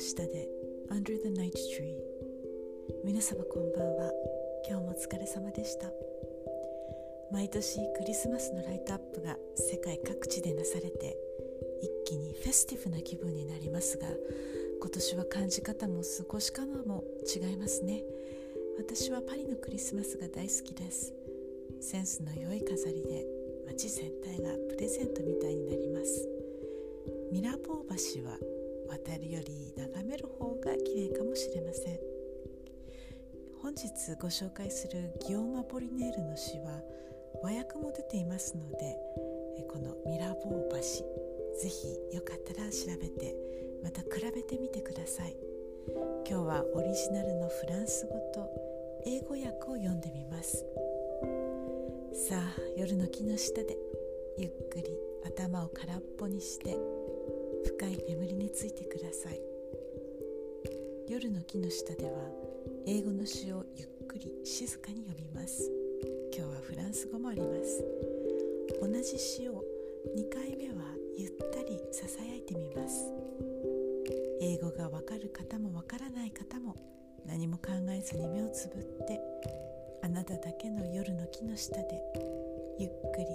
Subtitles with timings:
[0.00, 0.48] 下で
[0.90, 1.94] Under the Night Tree
[3.04, 4.10] 皆様こんばんは。
[4.66, 5.90] 今日もお疲れ様でした。
[7.30, 11.18] 毎年クリスマスのライトアップが世界各地でなされて
[11.82, 14.08] 一気にフェスティブな気分になりますが
[14.80, 18.02] 今年は感じ方も過ごし方も違いますね。
[18.78, 21.12] 私はパリのクリスマスが大好きです。
[21.78, 23.26] センスの良い飾りで
[23.66, 26.26] 街全体がプレゼントみたいになります。
[27.30, 28.38] ミラボー橋は
[28.90, 32.00] 渡るより眺める方が綺麗かもしれません。
[33.62, 33.88] 本日
[34.20, 36.82] ご紹介するギオーマ・ポリネールの詩は
[37.42, 38.96] 和訳も出ていますので
[39.68, 40.80] このミラボー橋
[41.60, 43.36] ぜひよかったら調べて
[43.84, 45.36] また比べてみてください。
[46.28, 48.50] 今日はオリジナルのフランス語と
[49.06, 50.64] 英語訳を読んでみます。
[52.28, 53.76] さあ夜の木の下で
[54.36, 56.76] ゆっくり頭を空っぽにして
[57.64, 59.40] 深い眠りについてください。
[61.08, 62.12] 夜の木の下では
[62.86, 65.70] 英語の詩をゆっくり静かに読みます。
[66.34, 67.84] 今日はフランス語もあります。
[68.80, 69.64] 同じ詩を
[70.16, 73.12] 2回目はゆったりささやいてみます。
[74.40, 76.76] 英語がわかる方もわからない方も
[77.26, 79.20] 何も考えずに目をつぶって
[80.02, 82.00] あなただけの夜の木の下で
[82.78, 83.26] ゆっくり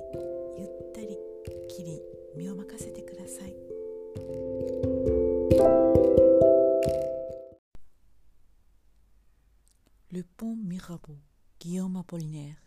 [0.58, 1.20] ゆったり
[1.68, 2.02] きり
[2.36, 3.75] 身を任せてください。
[10.12, 11.18] Le pont Mirabeau,
[11.60, 12.62] Guillaume Apollinaire.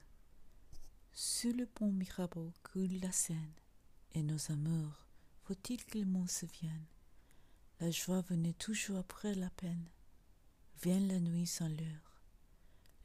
[1.12, 3.54] Sur le pont Mirabeau coule la Seine,
[4.12, 5.06] et nos amours,
[5.44, 6.86] faut-il que le monde se vienne?
[7.80, 9.88] La joie venait toujours après la peine.
[10.82, 12.08] Vient la nuit sans l'heure,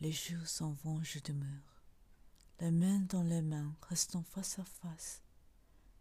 [0.02, 1.84] les jours s'en vont, je demeure.
[2.60, 5.22] La main dans la main, restons face à face,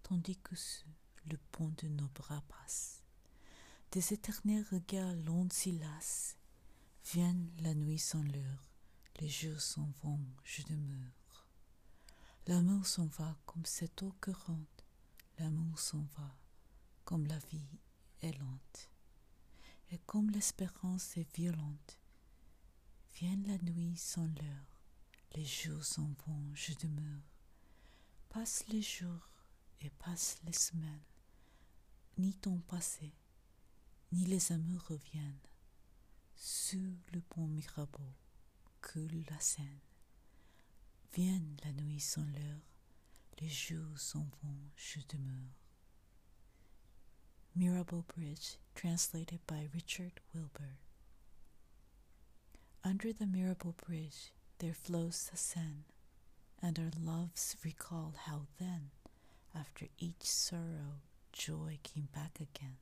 [0.02, 0.88] tandis que sur
[1.30, 3.02] le pont de nos bras passe.
[3.92, 6.36] Des éternels regards longs s'y lassent,
[7.10, 8.70] Vienne la nuit sans l'heure,
[9.20, 11.46] les jours s'en vont, je demeure.
[12.46, 14.84] L'amour s'en va comme cette eau courante,
[15.38, 16.36] l'amour s'en va
[17.04, 17.80] comme la vie
[18.22, 18.90] est lente.
[19.90, 21.98] Et comme l'espérance est violente,
[23.16, 24.80] vienne la nuit sans l'heure,
[25.34, 27.22] les jours s'en vont, je demeure.
[28.30, 29.28] Passent les jours
[29.80, 31.04] et passent les semaines,
[32.18, 33.12] ni ton passé,
[34.12, 35.38] ni les amours reviennent.
[36.34, 38.14] Sur le pont Mirabeau
[38.80, 39.80] coule la Seine.
[41.14, 42.60] Vienne la nuit sans l'heure,
[43.40, 45.54] les jours s'en vont, je demeure.
[47.54, 50.78] Mirabeau Bridge, translated by Richard Wilbur.
[52.82, 55.84] Under the Mirabeau Bridge there flows the Seine,
[56.62, 58.90] and our loves recall how then,
[59.54, 61.00] after each sorrow,
[61.32, 62.76] joy came back again.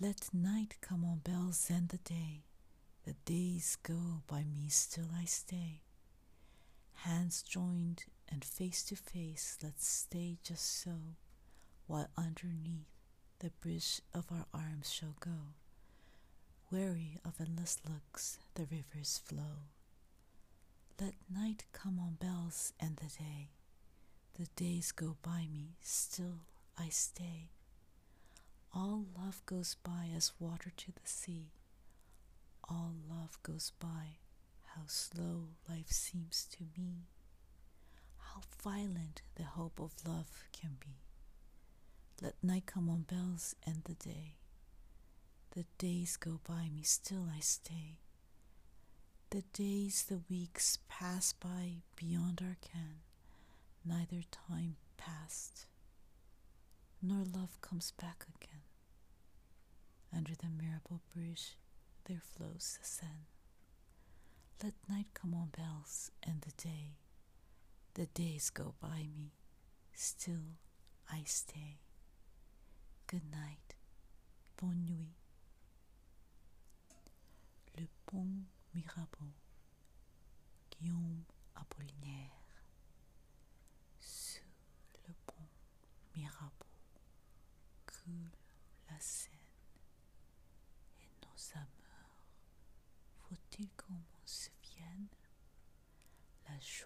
[0.00, 2.44] Let night come on bells and the day.
[3.04, 5.80] The days go by me, still I stay.
[7.02, 11.16] Hands joined and face to face, let's stay just so,
[11.86, 12.86] while underneath
[13.40, 15.54] the bridge of our arms shall go.
[16.70, 19.68] Weary of endless looks, the rivers flow.
[21.00, 23.50] Let night come on bells and the day.
[24.34, 26.40] The days go by me, still
[26.78, 27.50] I stay.
[28.74, 31.52] All love goes by as water to the sea.
[32.68, 34.18] All love goes by,
[34.74, 37.08] how slow life seems to me.
[38.18, 40.98] How violent the hope of love can be.
[42.20, 44.36] Let night come on bells and the day.
[45.52, 48.00] The days go by me, still I stay.
[49.30, 53.00] The days, the weeks pass by beyond our ken.
[53.84, 55.66] Neither time passed,
[57.02, 58.62] nor love comes back again.
[60.14, 61.56] Under the Mirabeau Bridge
[62.06, 63.28] there flows the Seine.
[64.62, 66.96] Let night come on bells and the day.
[67.94, 69.32] The days go by me,
[69.92, 70.56] still
[71.10, 71.78] I stay.
[73.06, 73.74] Good night,
[74.60, 75.14] bonne nuit.
[77.78, 79.32] Le pont Mirabeau,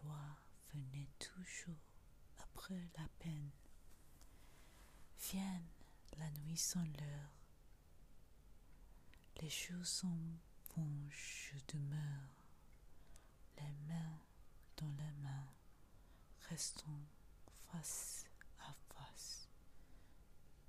[0.02, 0.36] joie
[0.72, 1.76] venait toujours
[2.38, 3.50] après la peine.
[5.30, 5.68] Vienne
[6.18, 7.32] la nuit sans l'heure,
[9.40, 10.18] les choses sont
[10.76, 12.44] bonnes je demeure,
[13.58, 14.18] les mains
[14.76, 15.46] dans les mains,
[16.50, 17.06] restons
[17.70, 18.24] face
[18.60, 19.48] à face,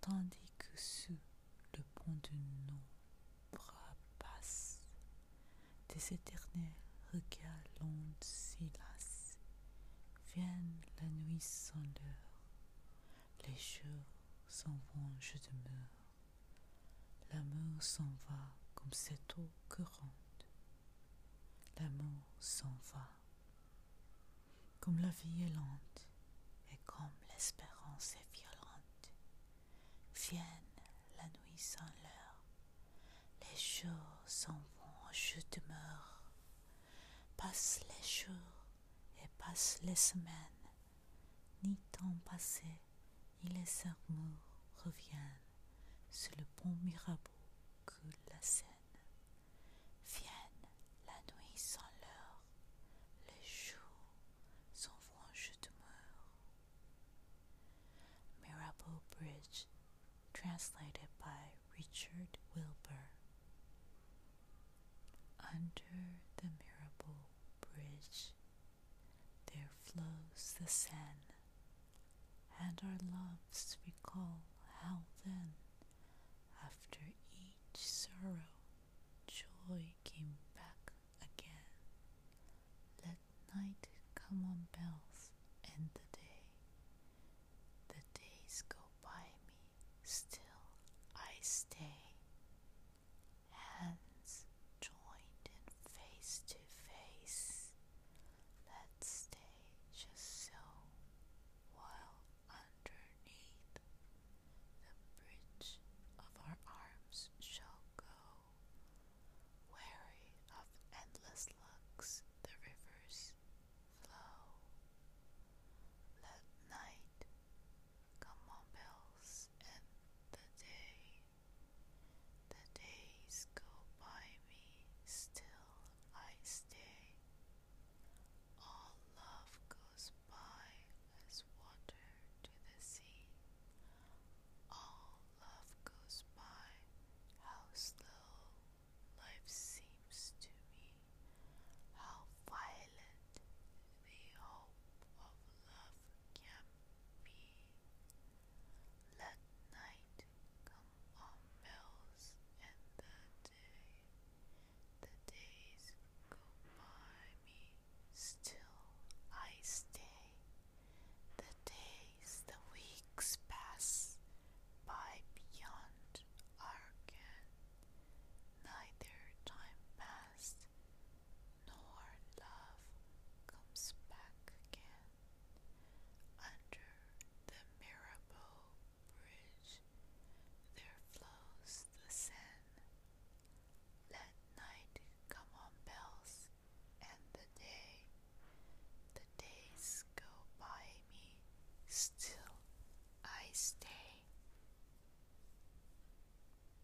[0.01, 1.17] tandis que sous
[1.77, 2.79] le pont de nos
[3.51, 4.79] bras passe
[5.89, 6.42] des.
[14.63, 15.89] S'en vont, je demeure.
[17.31, 20.47] L'amour s'en va comme cette eau courante.
[21.77, 23.09] L'amour s'en va.
[24.79, 26.07] Comme la vie est lente
[26.71, 29.13] et comme l'espérance est violente.
[30.15, 30.83] Vienne
[31.17, 32.45] la nuit sans l'heure.
[33.41, 36.21] Les jours s'en vont, je demeure.
[37.37, 38.65] Passent les jours
[39.23, 40.27] et passent les semaines.
[41.63, 42.79] Ni temps passé,
[43.43, 44.52] ni les amours
[44.85, 45.19] reviennent
[46.11, 46.43] sur le
[46.83, 47.31] Mirabeau
[48.29, 48.67] la Seine.
[50.07, 50.67] Vienne
[51.07, 52.41] la nuit sans l'heure,
[53.27, 54.05] les jours.
[58.41, 59.67] Mirabeau Bridge,
[60.33, 63.09] translated by Richard Wilbur.
[65.39, 67.19] Under the Mirabeau
[67.61, 68.33] Bridge,
[69.47, 71.37] there flows the Seine,
[72.59, 74.41] and our loves recall